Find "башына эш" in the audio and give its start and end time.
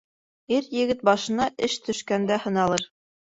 1.09-1.77